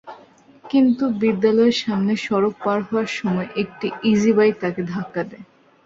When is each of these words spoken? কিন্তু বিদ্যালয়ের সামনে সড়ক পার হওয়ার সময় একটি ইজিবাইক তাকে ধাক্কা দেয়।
কিন্তু 0.63 1.03
বিদ্যালয়ের 1.21 1.77
সামনে 1.83 2.13
সড়ক 2.25 2.53
পার 2.63 2.79
হওয়ার 2.81 3.09
সময় 3.19 3.47
একটি 3.63 3.87
ইজিবাইক 4.11 4.53
তাকে 4.63 4.81
ধাক্কা 4.93 5.21
দেয়। 5.23 5.45